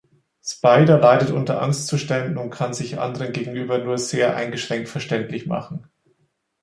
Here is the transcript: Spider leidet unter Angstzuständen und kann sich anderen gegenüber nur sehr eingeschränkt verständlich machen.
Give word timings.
Spider 0.43 0.97
leidet 0.99 1.29
unter 1.29 1.61
Angstzuständen 1.61 2.37
und 2.39 2.49
kann 2.49 2.73
sich 2.73 2.97
anderen 2.97 3.33
gegenüber 3.33 3.77
nur 3.77 3.99
sehr 3.99 4.35
eingeschränkt 4.35 4.89
verständlich 4.89 5.45
machen. 5.45 5.91